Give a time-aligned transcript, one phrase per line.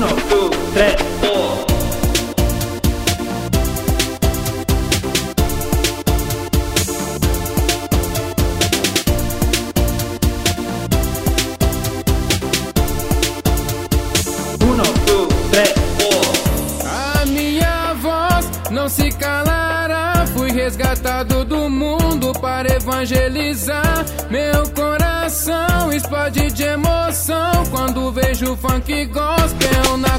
[0.00, 1.66] Uno, dos, tres, four.
[14.66, 17.20] Uno, dos, tres, four.
[17.20, 20.24] A minha voz não se calará.
[20.32, 24.06] Fui resgatado do mundo para evangelizar.
[24.30, 26.74] Meu coração explode de
[28.40, 30.09] vejo funk gospel na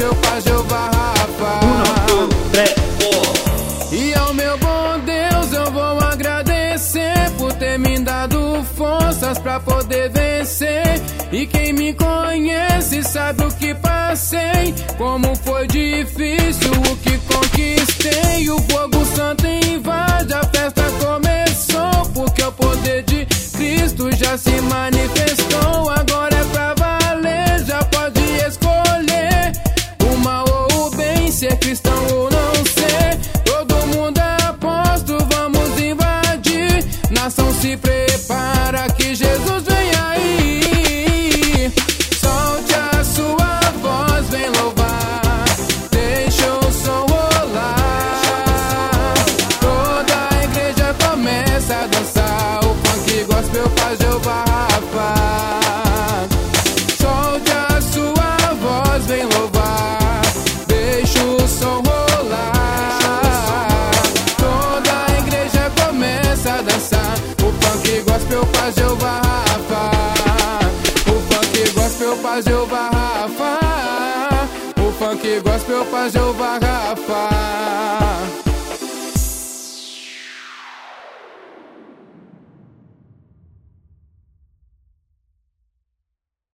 [0.00, 2.06] gospel faz Jeová Rafa.
[2.06, 3.92] Dos, tres, four.
[3.92, 10.10] E ao meu bom Deus eu vou agradecer por ter me dado forças pra poder
[10.10, 11.00] vencer.
[11.30, 18.50] E quem me conhece sabe o que passei, como foi difícil o que conquistei.
[18.50, 25.79] O fogo santo invade, a festa começou, porque o poder de Cristo já se manifestou.
[31.40, 33.18] Ser cristão ou não ser.
[33.46, 36.84] Todo mundo é apóstolo, vamos invadir.
[37.10, 41.72] Nação se prepara que Jesus vem aí.
[42.20, 45.46] Solte a sua voz, vem louvar.
[45.90, 48.20] Deixa o som rolar.
[49.60, 52.60] Toda a igreja começa a dançar.
[52.66, 54.49] O funk gospel faz Jeová
[75.20, 75.38] Rafa.
[75.38, 78.49] O funk gospel faz Jeová Rafa.